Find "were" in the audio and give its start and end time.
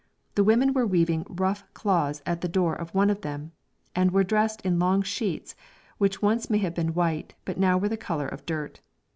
0.73-0.87, 4.09-4.23